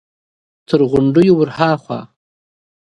تر 0.67 0.79
غونډيو 0.91 1.33
ور 1.37 1.49
هاخوا! 1.57 1.99